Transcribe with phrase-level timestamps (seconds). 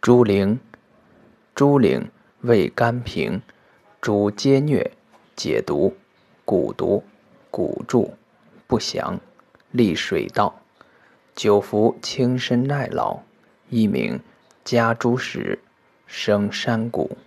[0.00, 0.58] 猪苓，
[1.54, 2.06] 猪苓
[2.40, 3.42] 味甘平，
[4.00, 4.90] 主皆疟、
[5.36, 5.94] 解毒、
[6.46, 7.04] 蛊毒、
[7.50, 8.14] 蛊助、
[8.66, 9.20] 不祥、
[9.70, 10.62] 利水道。
[11.34, 13.20] 久服轻身耐劳，
[13.68, 14.18] 一名
[14.64, 15.58] 家猪屎，
[16.06, 17.18] 生山谷。